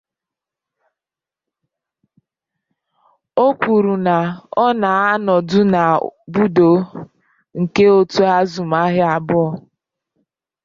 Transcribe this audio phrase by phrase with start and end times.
[3.45, 4.15] Ọ kọrọ na
[4.63, 5.81] "ọ na-anọdụ na
[6.33, 6.69] bọọdụ
[7.59, 9.45] nke òtù azụmahịa abụọ".